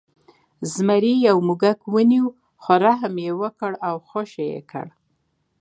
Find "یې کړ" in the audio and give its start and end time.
4.53-4.87